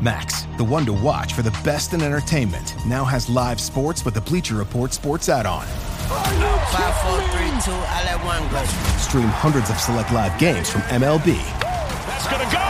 [0.00, 4.14] Max, the one to watch for the best in entertainment, now has live sports with
[4.14, 5.66] the Bleacher Report sports add-on.
[5.66, 8.64] Five, four, three, two, I let one go.
[8.98, 11.34] Stream hundreds of select live games from MLB.
[12.06, 12.68] That's gonna go!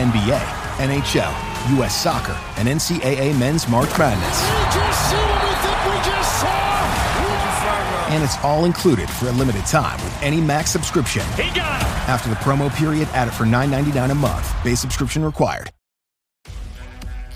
[0.00, 0.40] NBA,
[0.80, 1.94] NHL, U.S.
[1.94, 4.40] Soccer, and NCAA Men's March Madness.
[4.40, 6.70] We just seen what we think we just saw!
[8.08, 11.26] And it's all included for a limited time with any Max subscription.
[11.36, 11.88] He got him!
[12.08, 14.64] After the promo period, add it for $9.99 a month.
[14.64, 15.70] Base subscription required.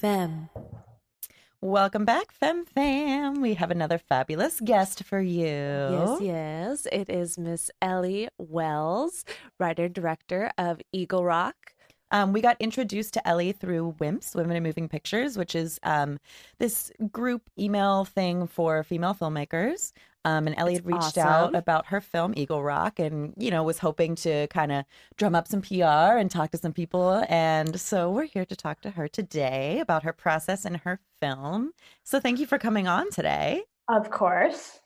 [0.00, 0.48] Femme.
[1.60, 3.42] Welcome back, Fem Fam.
[3.42, 5.44] We have another fabulous guest for you.
[5.44, 6.86] Yes, yes.
[6.90, 9.26] It is Miss Ellie Wells,
[9.58, 11.74] writer director of Eagle Rock.
[12.10, 16.18] Um, we got introduced to Ellie through WIMPs, Women in Moving Pictures, which is um,
[16.58, 19.92] this group email thing for female filmmakers.
[20.24, 21.26] Um, and Elliot reached awesome.
[21.26, 24.84] out about her film Eagle Rock, and you know was hoping to kind of
[25.16, 27.24] drum up some PR and talk to some people.
[27.28, 31.72] And so we're here to talk to her today about her process and her film.
[32.04, 33.62] So thank you for coming on today.
[33.88, 34.80] Of course.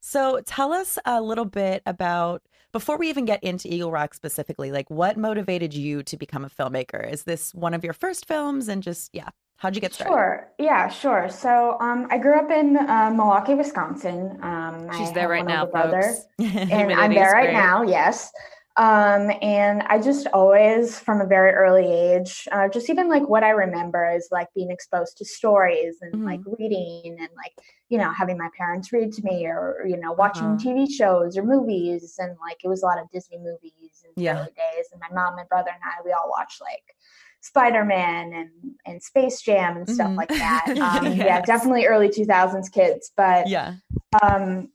[0.00, 2.42] So tell us a little bit about
[2.72, 6.48] before we even get into Eagle Rock specifically, like what motivated you to become a
[6.48, 7.10] filmmaker?
[7.10, 8.68] Is this one of your first films?
[8.68, 9.28] And just yeah,
[9.60, 10.12] how'd you get started?
[10.14, 10.52] Sure.
[10.58, 11.28] Yeah, sure.
[11.28, 14.38] So um, I grew up in uh, Milwaukee, Wisconsin.
[14.42, 17.52] Um, I She's there right now, brother, and I'm there right great.
[17.52, 17.82] now.
[17.82, 18.30] Yes.
[18.76, 23.42] Um, and I just always, from a very early age, uh, just even like what
[23.42, 26.24] I remember is like being exposed to stories and Mm-hmm.
[26.24, 27.52] like reading and like
[27.90, 30.70] you know having my parents read to me or you know watching Uh-huh.
[30.70, 34.22] TV shows or movies and like it was a lot of Disney movies in the
[34.22, 34.38] Yeah.
[34.38, 34.86] early days.
[34.92, 36.94] And my mom and brother and I, we all watched like
[37.40, 38.50] Spider Man and
[38.86, 40.16] and Space Jam and stuff Mhm.
[40.16, 40.66] like that.
[40.80, 43.74] Um, Yeah, definitely early 2000s kids, but Yeah.
[44.22, 44.68] um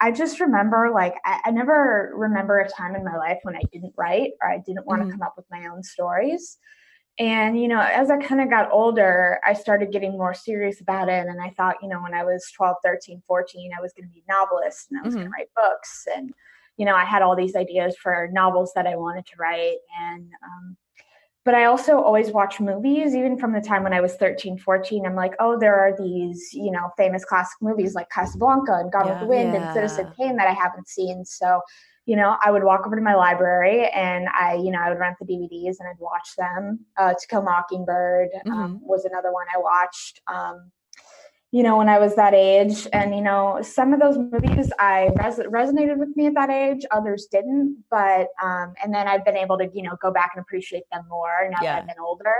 [0.00, 3.62] i just remember like I, I never remember a time in my life when i
[3.72, 5.12] didn't write or i didn't want to Mhm.
[5.12, 6.58] come up with my own stories
[7.18, 11.08] and you know as i kind of got older i started getting more serious about
[11.08, 14.08] it and i thought you know when i was 12 13 14 i was going
[14.08, 15.30] to be a novelist and i was going Mhm.
[15.30, 16.32] to write books and
[16.76, 20.28] you know i had all these ideas for novels that i wanted to write and
[20.44, 20.76] um,
[21.44, 25.04] but I also always watch movies, even from the time when I was 13, 14.
[25.04, 29.08] I'm like, oh, there are these, you know, famous classic movies like Casablanca and Gone
[29.08, 29.62] with the Wind Yeah.
[29.62, 31.24] and Citizen Kane that I haven't seen.
[31.24, 31.60] So,
[32.06, 34.98] you know, I would walk over to my library and I, you know, I would
[34.98, 36.86] rent the DVDs and I'd watch them.
[36.96, 40.20] Uh, to Kill Mockingbird um, was another one I watched.
[40.26, 40.70] Um,
[41.52, 42.88] you know, when I was that age.
[42.94, 46.84] And, you know, some of those movies I res- resonated with me at that age,
[46.90, 47.84] others didn't.
[47.90, 51.04] But, um, and then I've been able to, you know, go back and appreciate them
[51.08, 51.74] more now Yeah.
[51.74, 52.34] that I've been older.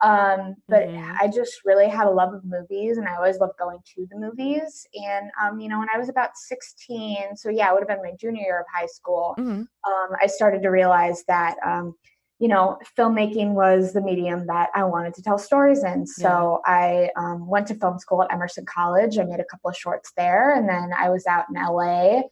[0.00, 1.16] Um, but Mhm.
[1.20, 4.16] I just really had a love of movies and I always loved going to the
[4.18, 4.86] movies.
[4.94, 8.02] And, um, you know, when I was about 16, so yeah, it would have been
[8.02, 9.66] my junior year of high school, Mhm.
[9.86, 11.94] um, I started to realize that, um,
[12.38, 16.06] you know, filmmaking was the medium that I wanted to tell stories in.
[16.06, 19.18] So I um, went to film school at Emerson College.
[19.18, 22.22] I made a couple of shorts there, and then I was out in LA,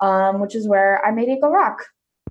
[0.00, 1.84] um, which is where I made Eagle Rock.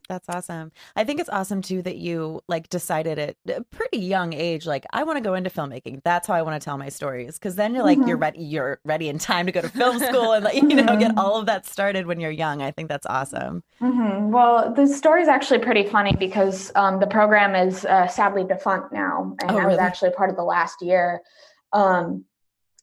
[0.09, 0.71] That's awesome.
[0.95, 4.85] I think it's awesome too that you like decided at a pretty young age, like
[4.93, 6.01] I want to go into filmmaking.
[6.03, 7.37] That's how I want to tell my stories.
[7.37, 8.07] Because then you're like mm-hmm.
[8.07, 10.83] you're ready, you're ready in time to go to film school and like you know
[10.83, 10.99] mm-hmm.
[10.99, 12.61] get all of that started when you're young.
[12.61, 13.63] I think that's awesome.
[13.81, 14.31] Mm-hmm.
[14.31, 18.93] Well, the story is actually pretty funny because um, the program is uh, sadly defunct
[18.93, 21.21] now, and oh, I was actually part of the last year.
[21.73, 22.23] Um,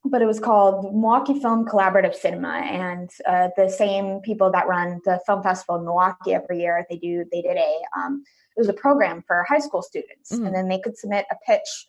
[0.04, 5.00] but it was called Milwaukee Film Collaborative Cinema, and uh, the same people that run
[5.04, 8.22] the film festival in Milwaukee every year they do they did a um,
[8.56, 10.46] it was a program for high school students, mm-hmm.
[10.46, 11.86] and then they could submit a pitch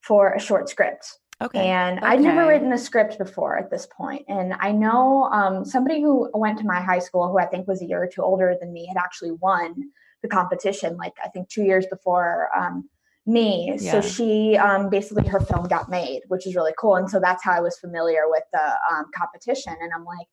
[0.00, 1.18] for a short script.
[1.42, 1.66] Okay.
[1.68, 2.06] And okay.
[2.06, 4.24] I'd never written a script before at this point.
[4.28, 7.82] And I know um, somebody who went to my high school, who I think was
[7.82, 9.90] a year or two older than me, had actually won
[10.22, 12.88] the competition, like I think two years before um,
[13.26, 13.76] me.
[13.78, 13.92] Yeah.
[13.92, 16.96] So she um, basically her film got made, which is really cool.
[16.96, 19.74] And so that's how I was familiar with the um, competition.
[19.80, 20.26] And I'm like,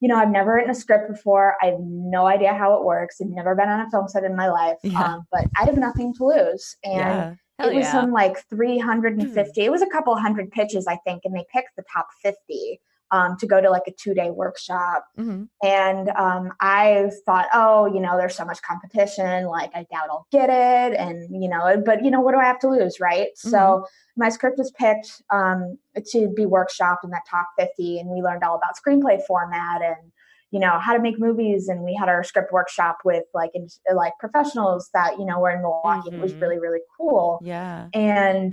[0.00, 1.54] you know, I've never written a script before.
[1.62, 3.20] I have no idea how it works.
[3.20, 5.00] I've never been on a film set in my life, yeah.
[5.00, 6.76] um, but I have nothing to lose.
[6.82, 7.66] And yeah.
[7.68, 9.60] it was some like 350.
[9.60, 9.64] Mm.
[9.64, 12.80] It was a couple hundred pitches, I think, and they picked the top 50
[13.12, 15.04] um, to go to like a two day workshop.
[15.18, 15.44] Mm-hmm.
[15.62, 19.44] And um, I thought, oh, you know, there's so much competition.
[19.44, 20.98] Like, I doubt I'll get it.
[20.98, 22.98] And, you know, but, you know, what do I have to lose?
[23.00, 23.28] Right.
[23.28, 23.50] Mm-hmm.
[23.50, 23.86] So
[24.16, 25.78] my script was picked um,
[26.12, 28.00] to be workshopped in that top 50.
[28.00, 30.10] And we learned all about screenplay format and,
[30.50, 33.68] you know how to make movies and we had our script workshop with like in,
[33.94, 36.18] like professionals that you know were in milwaukee mm-hmm.
[36.18, 36.42] it was mm-hmm.
[36.42, 38.52] really really cool yeah and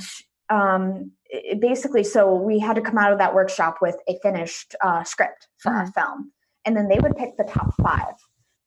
[0.49, 4.75] um, it basically, so we had to come out of that workshop with a finished
[4.81, 5.79] uh, script for mm-hmm.
[5.79, 6.31] our film,
[6.65, 8.15] and then they would pick the top five,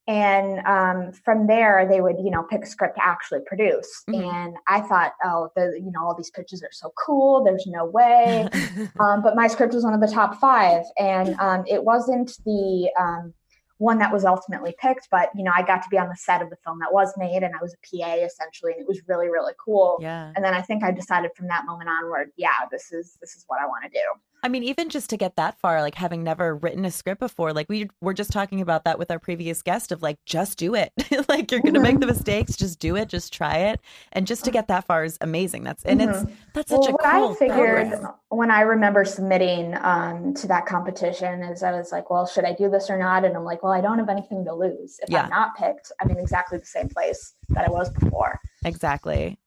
[0.07, 4.05] and um, from there they would, you know, pick a script to actually produce.
[4.09, 4.23] Mm-hmm.
[4.23, 7.43] And I thought, oh, the, you know, all these pitches are so cool.
[7.45, 8.49] There's no way,
[9.01, 12.91] um, but my script was one of the top five, and um, it wasn't the
[12.99, 13.35] um,
[13.83, 16.41] one that was ultimately picked but you know i got to be on the set
[16.41, 19.01] of the film that was made and i was a pa essentially and it was
[19.09, 19.99] really really cool.
[20.01, 20.33] Yeah.
[20.37, 23.45] And then i think i decided from that moment onward yeah this is this is
[23.49, 24.07] what i want to do
[24.45, 27.53] I mean, even just to get that far, like having never written a script before,
[27.53, 30.75] like we were just talking about that with our previous guest of like, just do
[30.75, 30.93] it.
[31.29, 31.83] like you're going to mm-hmm.
[31.83, 33.81] make the mistakes, just do it, just try it.
[34.13, 35.63] And just to get that far is amazing.
[35.63, 36.27] That's, and mm-hmm.
[36.27, 38.15] it's, that's such well, a cool I figured program.
[38.31, 42.53] when I remember submitting um, to that competition is I was like, well, should I
[42.53, 43.25] do this or not?
[43.25, 44.99] And I'm like, well, I don't have anything to lose.
[45.03, 45.23] If yeah.
[45.23, 48.41] I'm not picked, I'm in exactly the same place that I was before.
[48.65, 49.39] Exactly.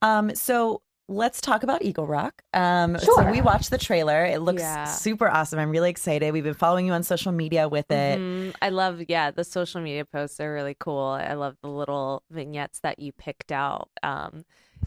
[0.00, 2.42] Um, so let's talk about Eagle Rock.
[2.54, 3.14] Um, sure.
[3.16, 4.24] So we watched the trailer.
[4.24, 4.84] It looks yeah.
[4.84, 5.58] super awesome.
[5.58, 6.32] I'm really excited.
[6.32, 8.18] We've been following you on social media with it.
[8.18, 8.50] Mm-hmm.
[8.62, 11.06] I love, yeah, the social media posts are really cool.
[11.06, 13.88] I love the little vignettes that you picked out.
[14.02, 14.44] Um,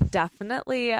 [0.10, 0.96] definitely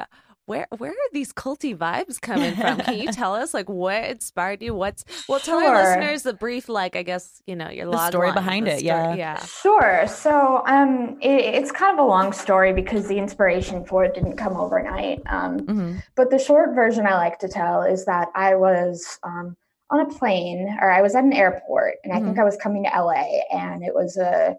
[0.46, 2.78] where where are these culty vibes coming from?
[2.78, 4.74] Can you tell us like what inspired you?
[4.74, 5.74] What's well tell sure.
[5.74, 8.78] our listeners the brief like I guess you know your the story line, behind it.
[8.78, 9.44] Story, yeah, yeah.
[9.44, 10.06] Sure.
[10.06, 14.36] So um, it, it's kind of a long story because the inspiration for it didn't
[14.36, 15.20] come overnight.
[15.26, 15.96] Um, mm-hmm.
[16.14, 19.56] but the short version I like to tell is that I was um,
[19.90, 22.22] on a plane or I was at an airport and mm-hmm.
[22.22, 22.40] I think mm-hmm.
[22.40, 24.56] I was coming to LA and it was a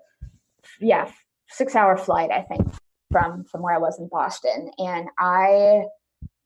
[0.80, 1.10] yeah
[1.50, 2.68] six hour flight I think
[3.12, 5.86] from from where I was in Boston, and I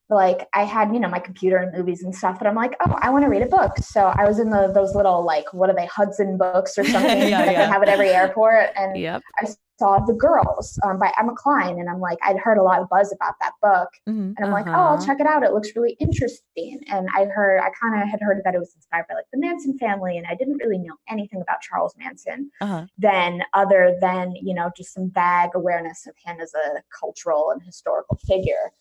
[0.09, 2.95] like I had you know my computer and movies and stuff, but I'm like, oh,
[3.01, 3.77] I want to read a book.
[3.77, 7.17] So I was in the those little like what are they Hudson books or something
[7.29, 7.65] yeah, that yeah.
[7.65, 9.21] they have at every airport, and yep.
[9.37, 9.47] I
[9.81, 11.79] saw The Girls um, by Emma Cline.
[11.79, 13.89] And I'm like, I'd heard a lot of buzz about that book.
[14.07, 14.33] Mm-hmm.
[14.37, 14.53] And I'm uh-huh.
[14.53, 15.05] like, oh, I'll uh-huh.
[15.05, 15.43] check it out.
[15.43, 16.79] It looks really interesting.
[16.87, 19.39] And I heard, I kind of had heard that it was inspired by like the
[19.39, 20.19] Manson family.
[20.19, 22.85] And I didn't really know anything about Charles Manson uh-huh.
[22.99, 27.63] then, other than, you know, just some vague awareness of him as a cultural and
[27.63, 28.71] historical figure.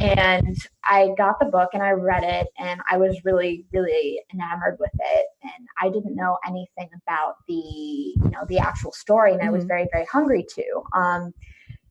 [0.00, 4.76] And I got the book and I read it and I was really, really enamored
[4.80, 5.26] with it.
[5.42, 9.32] And I didn't know anything about the, you know, the actual story.
[9.32, 9.42] And.
[9.42, 9.68] I was mm-hmm.
[9.68, 10.82] very, very hungry to.
[10.98, 11.32] Um,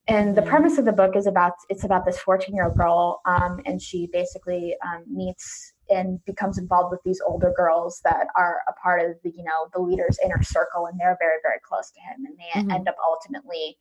[0.07, 3.21] and the premise of the book is about it's about this 14 year old girl
[3.25, 8.57] um, and she basically um, meets and becomes involved with these older girls that are
[8.67, 11.89] a part of the you know the leader's inner circle and they're very very close
[11.91, 12.71] to him and they mm-hmm.
[12.71, 13.77] end up ultimately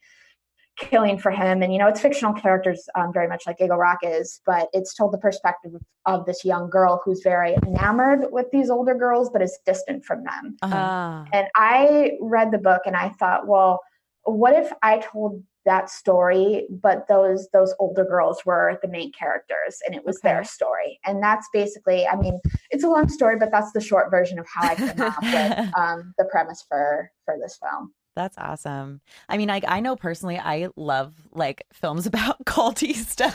[0.78, 1.62] killing for him.
[1.62, 4.94] And, you know, it's fictional characters um, very much like Eagle Rock is, but it's
[4.94, 5.72] told the perspective
[6.06, 10.24] of this young girl who's very enamored with these older girls, but is distant from
[10.24, 10.56] them.
[10.62, 11.24] Uh-huh.
[11.32, 13.80] And I read the book and I thought, well,
[14.24, 19.78] what if I told that story but those those older girls were the main characters
[19.86, 20.28] and it was okay.
[20.28, 24.10] their story and that's basically i mean it's a long story but that's the short
[24.10, 28.37] version of how i came up with um, the premise for for this film that's
[28.38, 29.00] awesome.
[29.28, 33.35] I mean, I I know personally, I love like films about culty stuff,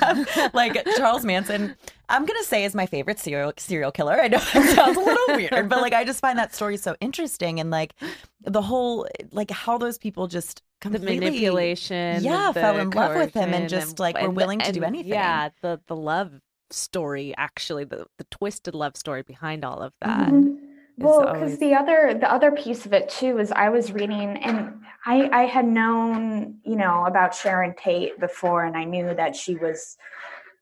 [0.54, 1.76] like Charles Manson.
[2.10, 4.14] I'm gonna say is my favorite serial serial killer.
[4.20, 6.96] I know it sounds a little weird, but like I just find that story so
[7.02, 7.94] interesting and like
[8.42, 13.34] the whole like how those people just completely the manipulation, yeah, fell in love with
[13.34, 15.12] him and just and- like were willing to do anything.
[15.12, 16.32] Yeah, the the love
[16.70, 20.30] story actually, the the twisted love story behind all of that.
[20.30, 20.60] Mhm.
[20.98, 24.38] Well, because always- the other the other piece of it too is I was reading
[24.38, 29.36] and I I had known you know about Sharon Tate before and I knew that
[29.36, 29.98] she was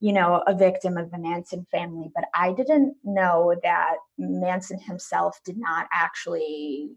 [0.01, 5.39] you know a victim of the Manson family, but I didn't know that Manson himself
[5.45, 6.91] did not actually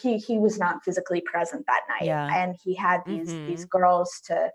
[0.00, 2.28] he he was not physically present that night Yeah.
[2.32, 3.46] and he had these Mhm.
[3.46, 4.52] these girls to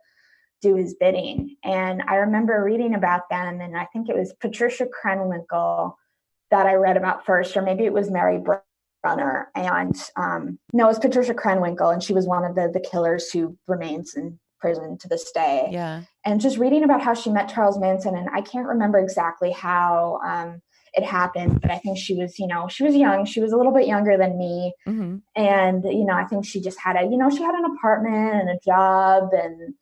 [0.62, 4.88] do his bidding and I remember reading about them and I think it was Patricia
[4.88, 5.96] Krenwinkel
[6.52, 9.52] that I read about first, or maybe it was Mary Brunner.
[9.56, 13.30] And um, no, it was Patricia Krenwinkel, and she was one of the the killers
[13.32, 15.70] who remains in prison to this day.
[15.72, 16.04] Yeah.
[16.26, 20.20] And just reading about how she met Charles Manson, and I can't remember exactly how
[20.26, 20.62] um,
[20.94, 23.26] it happened, but I think she was, you know, she was young.
[23.26, 26.62] She was a little bit younger than me, hmm and you know, I think she
[26.62, 29.74] just had a, you know, she had an apartment and a job, and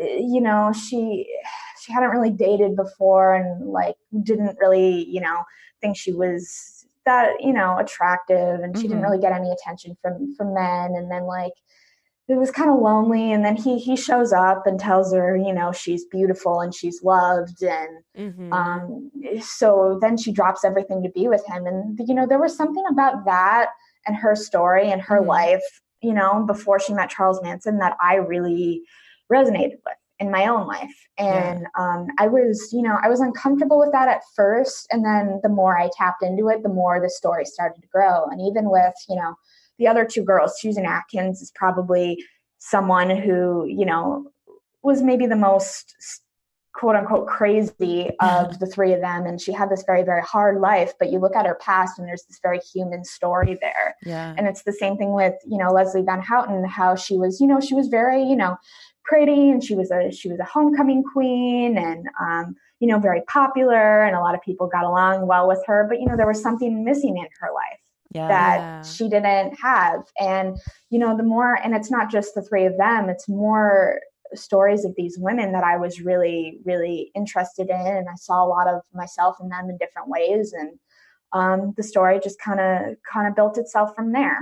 [0.00, 1.26] uh, you know, she
[1.82, 5.42] she hadn't really dated before, and like didn't really, you know,
[5.82, 9.02] think she was that you know attractive, and she didn't Mhm.
[9.02, 11.52] really get any attention from from men, and then like
[12.28, 15.52] it was kind of lonely, and then he he shows up and tells her, you
[15.52, 18.52] know, she's beautiful and she's loved, and Mhm.
[18.52, 19.10] um,
[19.40, 21.66] so then she drops everything to be with him.
[21.66, 23.70] And, you know, there was something about that
[24.06, 25.26] and her story and her Mhm.
[25.26, 28.82] life, you know, before she met Charles Manson that I really
[29.32, 30.94] resonated with in my own life.
[31.18, 34.86] And um, I was, you know, I was uncomfortable with that at first.
[34.90, 38.26] And then the more I tapped into it, the more the story started to grow.
[38.30, 39.34] And even with, you know,
[39.78, 42.22] the other two girls, Susan Atkins is probably
[42.58, 44.30] someone who, you know,
[44.82, 45.94] was maybe the most
[46.74, 50.58] quote unquote crazy of the three of them and she had this very very hard
[50.58, 54.34] life but you look at her past and there's this very human story there Yeah.
[54.38, 57.46] and it's the same thing with you know leslie van houten how she was you
[57.46, 58.56] know she was very you know
[59.04, 63.22] pretty and she was a she was a homecoming queen and um you know very
[63.28, 66.26] popular and a lot of people got along well with her but you know there
[66.26, 67.80] was something missing in her life
[68.14, 68.28] Yeah.
[68.28, 70.02] that she didn't have.
[70.20, 70.58] And,
[70.90, 74.00] you know, the more, and it's not just the three of them, it's more
[74.34, 77.86] stories of these women that I was really, really interested in.
[77.98, 80.52] And I saw a lot of myself in them in different ways.
[80.52, 80.78] And
[81.32, 84.38] um, the story just kind of, kind of built itself from there.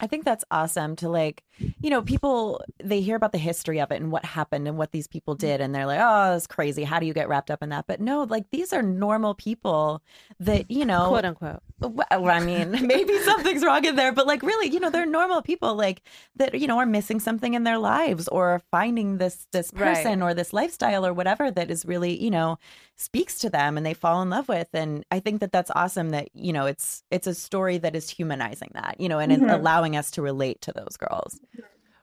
[0.00, 1.44] I think that's awesome to like,
[1.82, 4.92] you know, people they hear about the history of it and what happened and what
[4.92, 6.84] these people did and they're like, "Oh, that's crazy.
[6.84, 10.02] How do you get wrapped up in that?" But no, like these are normal people
[10.40, 11.62] that, you know, quote unquote.
[11.82, 15.42] Well, I mean, maybe something's wrong in there, but like really, you know, they're normal
[15.42, 16.02] people like
[16.36, 19.82] that, you know, are missing something in their lives or finding this this Right.
[19.82, 22.58] person or this lifestyle or whatever that is really, you know,
[22.96, 24.68] speaks to them and they fall in love with.
[24.72, 28.08] And I think that that's awesome that, you know, it's it's a story that is
[28.08, 29.48] humanizing that, you know, and Mhm.
[29.48, 31.40] allowing us to relate to those girls.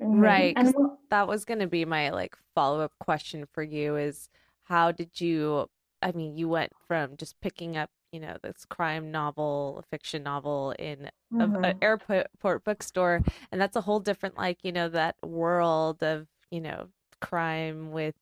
[0.02, 0.22] Mhm.
[0.22, 0.76] Right, And 'cause
[1.10, 4.30] that was going to be my like follow-up question for you is
[4.64, 5.70] how did you
[6.02, 10.72] I mean you went from just picking up you know this crime novel fiction novel
[10.80, 11.10] in
[11.40, 12.28] a, an airport
[12.64, 13.22] bookstore
[13.52, 16.90] and that's a whole different like you know that world of you know
[17.22, 18.16] crime with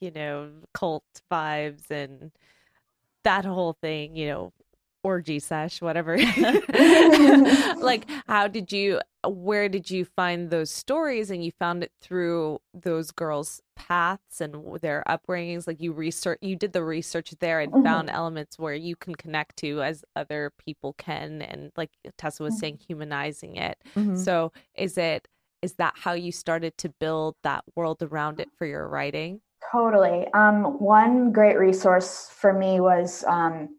[0.00, 2.32] you know cult vibes and
[3.24, 4.52] that whole thing you know
[5.04, 6.18] orgy sesh whatever.
[7.76, 11.30] Like how did you where did you find those stories?
[11.30, 15.66] And you found it through those girls paths and their upbringings?
[15.66, 19.56] Like you research you did the research there and found elements where you can connect
[19.58, 21.42] to as other people can.
[21.42, 23.78] And like tessa was saying humanizing it.
[23.94, 24.18] Mhm.
[24.18, 25.28] so is it
[25.62, 29.40] is that how you started to build that world around it for your writing?
[29.72, 30.26] Totally.
[30.34, 33.70] Um, one great resource for me was um,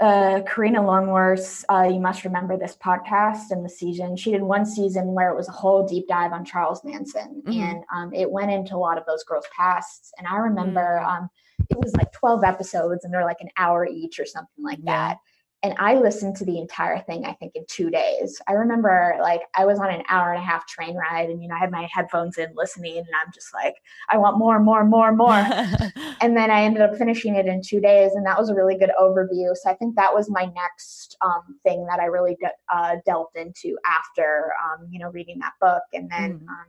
[0.00, 1.64] uh, Karina Longworth.
[1.68, 4.16] Uh, you must remember this podcast and the season.
[4.16, 7.54] She did one season where it was a whole deep dive on Charles Manson, Mhm.
[7.54, 10.12] and um, it went into a lot of those girls' pasts.
[10.18, 11.28] And I remember um,
[11.68, 15.08] it was like 12 episodes, and they're like an hour each or something like Yeah.
[15.08, 15.18] that.
[15.62, 18.40] And I listened to the entire thing, I think, in two days.
[18.48, 21.48] I remember like I was on an hour and a half train ride, and you
[21.48, 23.74] know, I had my headphones in listening, and I'm just like,
[24.08, 25.30] I want more, more, more, more.
[26.20, 28.78] and then I ended up finishing it in two days, and that was a really
[28.78, 29.54] good overview.
[29.54, 33.36] So I think that was my next um, thing that I really de- uh, delved
[33.36, 35.82] into after, um, you know, reading that book.
[35.92, 36.48] And then Mm.
[36.48, 36.66] um,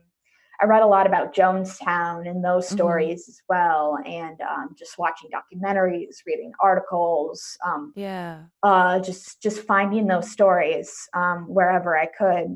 [0.62, 2.74] I read a lot about Jonestown and those Mhm.
[2.74, 9.62] stories as well, and um, just watching documentaries, reading articles, um, yeah uh, just just
[9.63, 12.56] finding those stories um, wherever I could.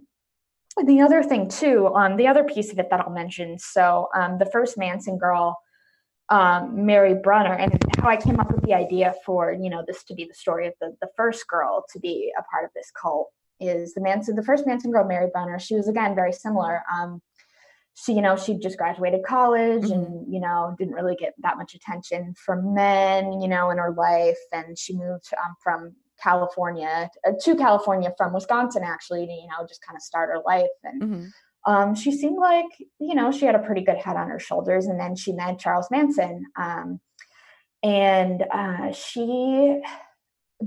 [0.78, 3.58] And the other thing too, um, the other piece of it that I'll mention.
[3.58, 5.58] So um, the first Manson girl
[6.30, 10.04] um, Mary Brunner and how I came up with the idea for you know this
[10.06, 12.92] to be the story of the the first girl to be a part of this
[13.00, 15.60] cult is the Manson the first Manson girl Mary Brunner.
[15.60, 16.84] She was again very similar.
[16.94, 17.22] Um,
[17.96, 19.94] she you know she just graduated college mm-hmm.
[19.94, 23.94] and you know didn't really get that much attention from men you know in her
[23.94, 29.48] life and she moved um, from California uh, to California from Wisconsin actually to you
[29.48, 31.02] know just kind of start her life and.
[31.02, 31.26] Mm-hmm
[31.68, 32.68] um, she seemed like
[33.00, 35.58] you know she had a pretty good head on her shoulders and then she met
[35.58, 37.00] charles manson um,
[37.84, 39.82] and uh, she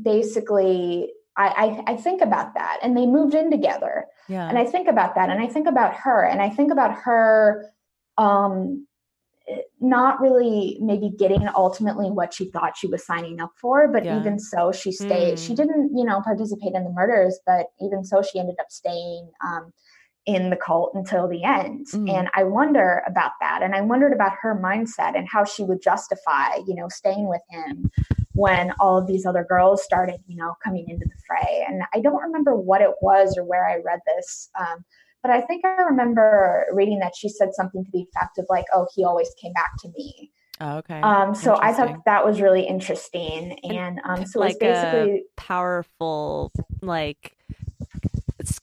[0.00, 4.48] basically I, I, I think about that and they moved in together yeah.
[4.48, 7.70] and i think about that and i think about her and i think about her
[8.18, 8.86] um,
[9.80, 14.18] not really maybe getting ultimately what she thought she was signing up for but yeah.
[14.18, 15.46] even so she stayed mm.
[15.46, 19.30] she didn't you know participate in the murders but even so she ended up staying
[19.46, 19.72] um,
[20.26, 21.86] in the cult until the end.
[21.86, 22.10] Mm.
[22.10, 23.62] And I wonder about that.
[23.62, 27.40] And I wondered about her mindset and how she would justify, you know, staying with
[27.48, 27.90] him
[28.38, 31.64] when all of these other girls started, you know, coming into the fray.
[31.66, 34.48] And I don't remember what it was or where I read this.
[34.58, 34.84] Um,
[35.22, 38.66] but I think I remember reading that she said something to the effect of like,
[38.72, 40.30] "Oh, he always came back to me."
[40.60, 41.00] Oh, okay.
[41.00, 46.52] Um, so I thought that was really interesting, and um, so like it's basically powerful,
[46.80, 47.36] like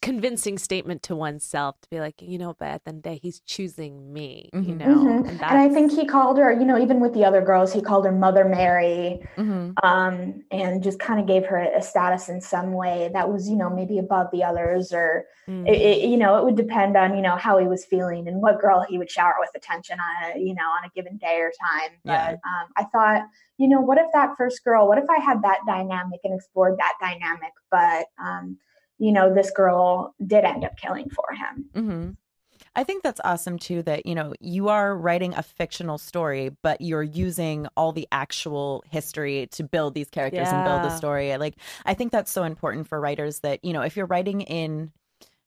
[0.02, 3.10] convincing statement to oneself to be like, you know, but at the end of the
[3.10, 4.70] day, he's choosing me, mm-hmm.
[4.70, 4.86] you know.
[4.86, 5.30] Mm-hmm.
[5.30, 7.82] And, and, I think he called her, you know, even with the other girls, he
[7.82, 9.72] called her Mother Mary, mm-hmm.
[9.84, 13.56] um, and just kind of gave her a status in some way that was, you
[13.56, 16.10] know, maybe above the others, or it, it, mm.
[16.10, 18.84] you know, it would depend on, you know, how he was feeling and what girl
[18.88, 21.92] he would shower with attention on, a, you know, on a given day or time.
[22.04, 22.30] But yeah.
[22.32, 23.28] um, I thought,
[23.58, 26.78] you know, what if that first girl, what if I had that dynamic and explored
[26.80, 28.58] that dynamic, but um,
[28.98, 31.66] you know, this girl did end up killing for him.
[31.74, 32.12] Mm-hmm.
[32.78, 36.82] I think that's awesome too that, you know, you are writing a fictional story, but
[36.82, 40.56] you're using all the actual history to build these characters yeah.
[40.56, 41.36] and build the story.
[41.38, 44.92] Like, I think that's so important for writers that, you know, if you're writing in,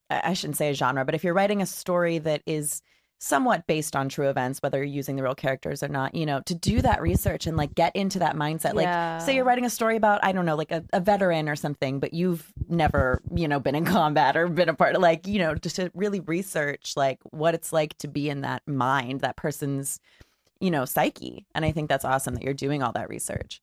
[0.09, 2.81] I shouldn't say a genre, but if you're writing a story that is
[3.19, 6.41] somewhat based on true events, whether you're using the real characters or not, you know,
[6.43, 8.81] to do that research and like get into that mindset.
[8.81, 9.17] Yeah.
[9.17, 11.57] Like, say you're writing a story about, I don't know, like a, a, veteran or
[11.57, 15.27] something, but you've never, you know, been in combat or been a part of like,
[15.27, 19.21] you know, just to really research like what it's like to be in that mind,
[19.21, 20.01] that person's,
[20.61, 21.45] you know, psyche.
[21.55, 23.61] And I think that's awesome that you're doing all that research.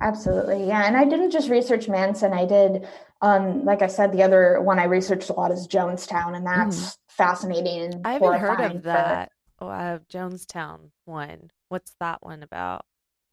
[0.00, 0.66] Absolutely.
[0.66, 0.86] Yeah.
[0.86, 2.32] And I didn't just research Manson.
[2.32, 2.86] I did,
[3.22, 6.76] um, like I said, the other one I researched a lot is Jonestown, and that's
[6.76, 8.02] mm fascinating.
[8.04, 9.32] I haven't heard of that.
[9.58, 9.64] For...
[9.64, 11.50] Oh, uh, Jonestown one.
[11.68, 12.84] What's that one about?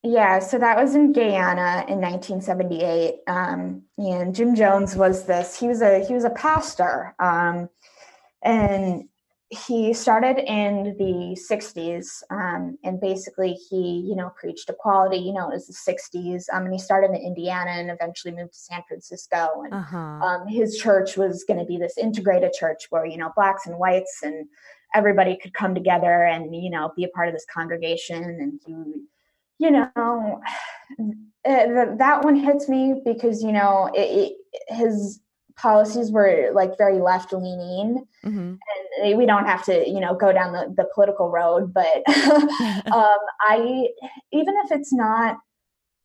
[0.03, 5.57] Yeah, so that was in Guyana in 1978, um, and Jim Jones was this.
[5.57, 7.69] He was a he was a pastor, um,
[8.41, 9.07] and
[9.53, 15.49] he started in the 60s um, and basically he you know preached equality you know
[15.49, 18.81] it was the 60s um, and he started in indiana and eventually moved to san
[18.87, 19.97] francisco and uh-huh.
[19.97, 23.77] um, his church was going to be this integrated church where you know blacks and
[23.77, 24.47] whites and
[24.95, 29.03] everybody could come together and you know be a part of this congregation and he
[29.59, 29.89] you know
[30.99, 35.19] uh, that one hits me because you know it, it, his
[35.55, 38.55] policies were like very left leaning mm-hmm.
[39.03, 42.03] and we don't have to you know go down the, the political road but
[42.91, 43.87] um, i
[44.31, 45.37] even if it's not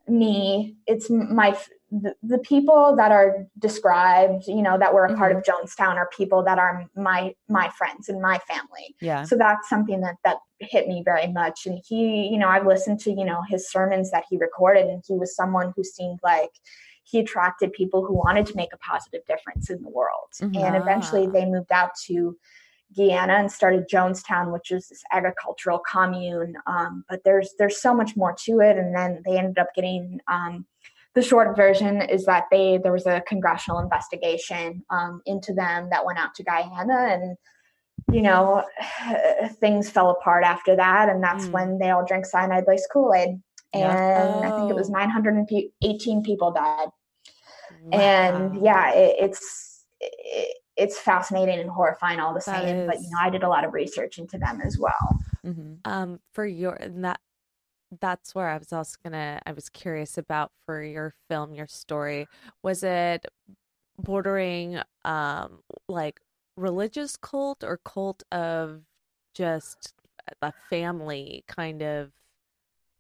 [0.09, 1.57] me it's my
[1.91, 5.19] the, the, people that are described you know that were a mm-hmm.
[5.19, 9.37] part of jonestown are people that are my my friends and my family yeah so
[9.37, 13.11] that's something that that hit me very much and he you know i've listened to
[13.11, 16.51] you know his sermons that he recorded and he was someone who seemed like
[17.11, 20.29] he attracted people who wanted to make a positive difference in the world.
[20.41, 20.57] Mm-hmm.
[20.57, 22.37] And eventually they moved out to
[22.97, 26.55] Guyana and started Jonestown, which is this agricultural commune.
[26.67, 28.77] Um, but there's there's so much more to it.
[28.77, 30.67] And then they ended up getting um,
[31.15, 36.05] the short version is that they there was a congressional investigation um, into them that
[36.05, 37.37] went out to Guyana and
[38.13, 38.65] you know
[39.61, 41.53] things fell apart after that and that's mm.
[41.53, 43.43] when they all drank cyanide laced kool-aid and
[43.75, 44.33] yeah.
[44.35, 44.41] oh.
[44.41, 46.89] i think it was 918 people died
[47.85, 47.99] Wow.
[47.99, 52.77] And yeah, it, it's it, it's fascinating and horrifying all the that same.
[52.77, 52.87] Is...
[52.87, 55.21] But you know, I did a lot of research into them as well.
[55.45, 55.75] Mm-hmm.
[55.85, 57.21] Um, for your that
[58.01, 62.27] that's where I was also gonna I was curious about for your film, your story.
[62.63, 63.27] Was it
[64.01, 66.21] bordering um like
[66.57, 68.83] religious cult or cult of
[69.35, 69.95] just
[70.43, 72.11] a family kind of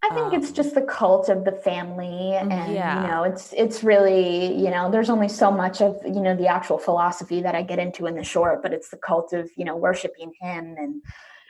[0.02, 3.02] I think um, it's just the cult of the family and yeah.
[3.02, 6.46] you know it's it's really you know there's only so much of you know the
[6.46, 9.64] actual philosophy that I get into in the short but it's the cult of you
[9.64, 11.02] know worshiping him and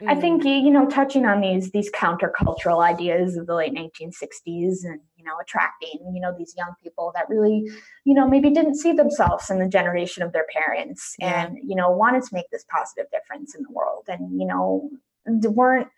[0.06, 5.00] I think you know, touching on these these countercultural ideas of the late 1960s, and
[5.16, 7.68] you know, attracting you know these young people that really,
[8.04, 11.46] you know, maybe didn't see themselves in the generation of their parents, Yeah.
[11.46, 14.88] and you know, wanted to make this positive difference in the world, and you know,
[15.26, 15.88] weren't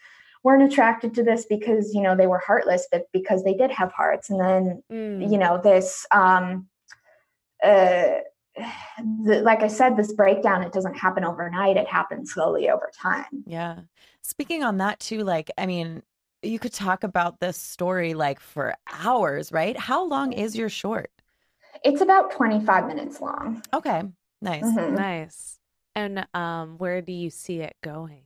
[0.42, 3.92] weren't attracted to this because you know they were heartless, but because they did have
[3.92, 5.30] hearts, and then Mm.
[5.30, 6.66] you know this um
[7.62, 8.18] uh
[9.24, 13.44] the, like i said this breakdown it doesn't happen overnight it happens slowly over time
[13.46, 13.80] Yeah.
[14.22, 16.02] Speaking on that too, like, I mean,
[16.42, 19.76] you could talk about this story like for hours, right?
[19.76, 21.10] How long is your short?
[21.84, 24.02] it's about 25 minutes long Okay.
[24.42, 24.64] Nice.
[24.64, 24.94] Mhm.
[24.96, 25.58] Nice.
[25.94, 28.22] And um, where do you see it going?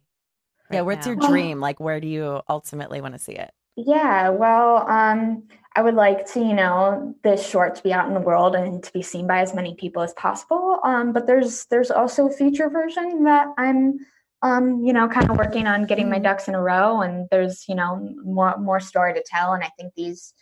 [0.71, 0.79] Yeah.
[0.79, 1.61] right What's your dream?
[1.61, 3.53] Like, where do you ultimately want to see it?
[3.77, 5.43] yeah well um
[5.75, 8.83] i would like to you know this short to be out in the world and
[8.85, 12.33] to be seen by as many people as possible um but there's there's also a
[12.33, 13.99] feature version that i'm
[14.43, 17.65] um you know kind of working on getting my ducks in a row and there's
[17.69, 20.33] you know more more story to tell and i think these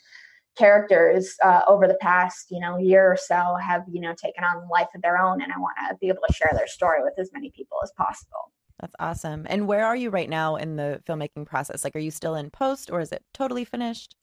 [0.54, 4.68] characters uh, over the past you know year or so have you know taken on
[4.68, 7.14] life of their own and i want to be able to share their story with
[7.18, 9.46] as many people as possible That's awesome.
[9.48, 11.84] And where are you right now in the filmmaking process?
[11.84, 14.16] Like, are you still in post or is it totally finished?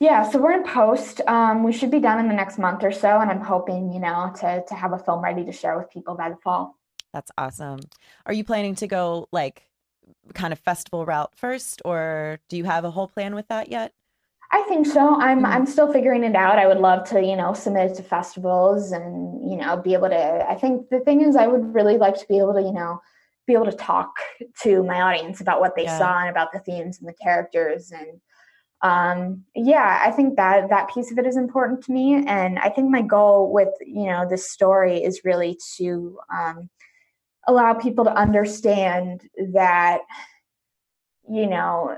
[0.00, 1.20] Yeah, so we're in post.
[1.26, 4.00] Um, we should be done in the next month or so, and I'm hoping, you
[4.00, 6.78] know, to to have a film ready to share with people by the fall.
[7.12, 7.90] That's awesome.
[8.26, 9.68] Are you planning to go like
[10.34, 13.94] kind of festival route first, or do you have a whole plan with that yet?
[14.52, 15.16] I think so.
[15.20, 15.46] I'm Mhm.
[15.46, 16.58] I'm still figuring it out.
[16.58, 20.08] I would love to, you know, submit it to festivals and, you know, be able
[20.08, 22.72] to I think the thing is I would really like to be able to, you
[22.72, 23.00] know,
[23.46, 24.16] be able to talk
[24.62, 25.98] to my audience about what they Yeah.
[25.98, 28.20] saw and about the themes and the characters and
[28.82, 32.68] um yeah i think that that piece of it is important to me and i
[32.68, 36.68] think my goal with you know this story is really to um
[37.48, 39.22] allow people to understand
[39.54, 40.00] that
[41.28, 41.96] you know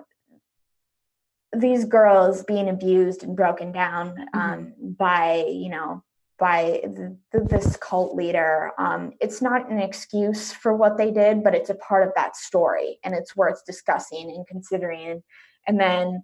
[1.56, 6.02] these girls being abused and broken down um, by you know
[6.38, 11.42] by th- th- this cult leader um, it's not an excuse for what they did
[11.42, 15.22] but it's a part of that story and it's worth discussing and considering
[15.66, 16.22] and then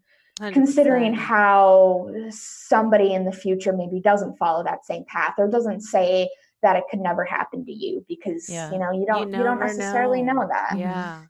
[0.52, 1.16] considering 100%.
[1.16, 6.28] how somebody in the future maybe doesn't follow that same path or doesn't say
[6.62, 8.72] that it could never happen to you because Yeah.
[8.72, 11.24] you know you don't you, don't never necessarily know, that Yeah.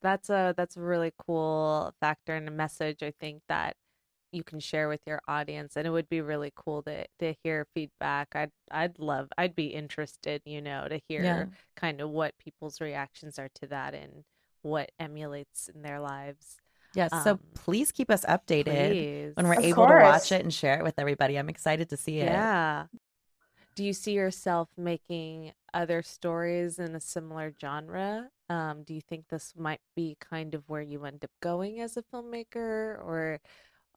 [0.00, 3.76] That's a that's a really cool factor and a message I think that
[4.32, 7.66] you can share with your audience and it would be really cool to to hear
[7.74, 8.28] feedback.
[8.34, 13.38] I'd I'd love I'd be interested, you know, to hear kind of what people's reactions
[13.38, 14.24] are to that and
[14.62, 16.60] what emulates in their lives.
[16.94, 17.14] Yes.
[17.16, 19.34] so Um, please keep us updated Please.
[19.34, 21.36] when we're Of able to watch it and share it with everybody.
[21.38, 22.26] I'm excited to see it.
[22.26, 22.86] Yeah.
[23.76, 28.30] Do you see yourself making other stories in a similar genre?
[28.48, 31.96] Um, do you think this might be kind of where you end up going as
[31.96, 33.40] a filmmaker, or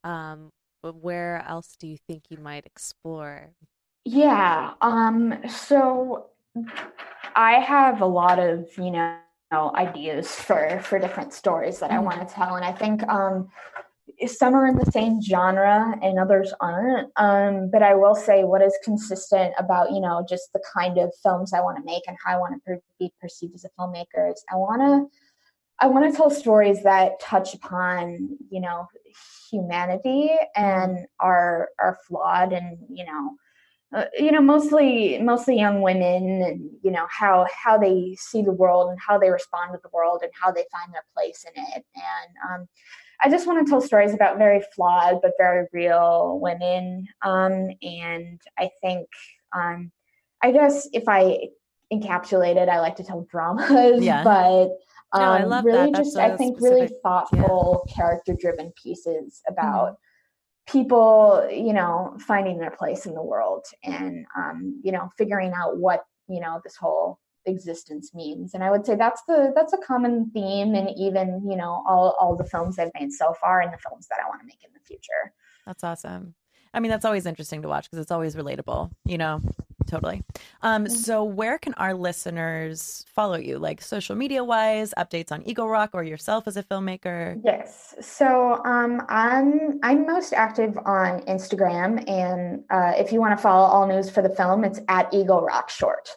[0.04, 0.52] um,
[0.84, 3.54] but where else do you think you might explore?
[4.06, 4.74] Yeah.
[4.82, 6.28] Um, so
[7.36, 9.18] I have a lot of, you know,
[9.54, 12.00] ideas for for different stories that I Mhm.
[12.00, 12.56] want to tell.
[12.56, 13.50] And I think um
[14.28, 17.10] some are in the same genre and others aren't.
[17.18, 21.14] Um, but I will say what is consistent about, you know, just the kind of
[21.24, 23.70] films I want to make and how I want to per- be perceived as a
[23.80, 25.08] filmmaker is I want to
[25.80, 28.88] I want to tell stories that touch upon, you know,
[29.50, 33.38] humanity and are are flawed and, you know,
[33.94, 38.52] uh, you know mostly mostly young women and you know how how they see the
[38.52, 41.64] world and how they respond to the world and how they find their place in
[41.74, 41.86] it.
[41.96, 42.68] And um,
[43.22, 47.06] i just want to tell stories about very flawed but very real women.
[47.22, 49.08] Um, and i think
[49.54, 49.92] um,
[50.42, 51.50] i guess if i
[51.92, 54.24] encapsulate it i like to tell dramas Yeah.
[54.24, 54.70] but
[55.14, 56.04] um, No, I love really that.
[56.04, 59.98] Just i think really specific- thoughtful character driven pieces about
[60.68, 65.78] people you know finding their place in the world and um, you know figuring out
[65.78, 69.78] what you know this whole existence means and i would say that's the that's a
[69.80, 73.74] common theme in even you know all all the films i've made so far and
[73.74, 75.34] the films that i want to make in the future
[75.66, 76.36] That's awesome.
[76.74, 79.42] I mean, that's always interesting to watch because it's always relatable, you know?
[79.88, 80.24] Totally.
[80.62, 83.58] Um, so where can our listeners follow you?
[83.60, 87.40] Like social media wise, updates on Eagle Rock or yourself as a filmmaker?
[87.44, 93.42] yes so um, i'm i'm most active on instagram and uh, if you want to
[93.42, 96.10] follow all news for the film it's at eagle rock short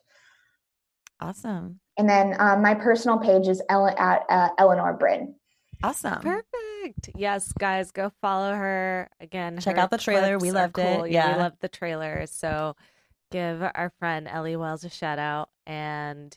[1.20, 1.81] Awesome.
[1.96, 5.35] and then um, my personal page is Ellen, at uh, eleanor bryn
[5.83, 6.20] Awesome.
[6.22, 7.11] Perfect.
[7.14, 9.59] Yes, guys, go follow her again.
[9.59, 10.38] Check her out the trailer.
[10.38, 11.11] We clips are loved it.
[11.11, 11.37] Yeah.
[11.37, 12.24] we loved the trailer.
[12.27, 12.74] So
[13.35, 15.49] give our friend Ellie Wells a shout out.
[15.66, 16.37] And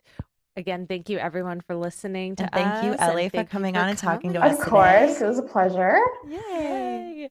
[0.58, 3.50] Again, thank you everyone for listening to and thank you, us, Ellie, and for thank
[3.50, 4.70] you coming for on and talking to us Of today.
[4.72, 6.00] course, it was a pleasure.
[6.28, 7.30] Yay!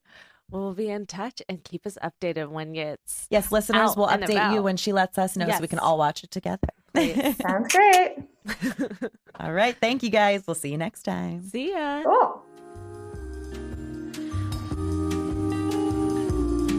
[0.48, 4.22] We'll be in touch and keep us updated when it's Yes, listeners, out we'll and
[4.22, 6.68] update you when she lets us know so we can all watch it together.
[7.42, 8.18] Sounds great.
[9.40, 9.76] all right.
[9.80, 10.44] Thank you guys.
[10.46, 11.42] We'll see you next time.
[11.48, 12.04] See ya.
[12.04, 12.42] Cool.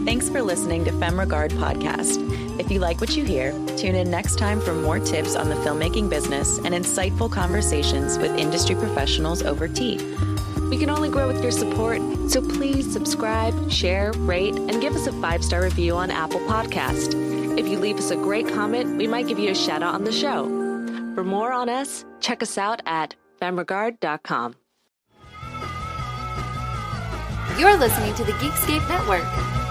[0.06, 2.47] Thanks for listening to Femme Regard Podcast.
[2.58, 5.54] If you like what you hear, tune in next time for more tips on the
[5.56, 9.98] filmmaking business and insightful conversations with industry professionals over tea.
[10.68, 15.06] We can only grow with your support, so please subscribe, share, rate, and give us
[15.06, 17.14] a five star review on Apple Podcast.
[17.58, 20.04] If you leave us a great comment, we might give you a shout out on
[20.04, 20.44] the show.
[21.14, 24.56] For more on us, check us out at femregard.com.
[27.58, 29.67] You're listening to the Geekscape Network.